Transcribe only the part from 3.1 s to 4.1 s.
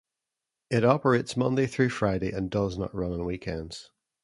on weekends.